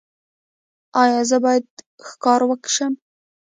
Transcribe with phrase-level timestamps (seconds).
[1.03, 1.65] ایا زه باید
[2.07, 2.93] ښکاره شم؟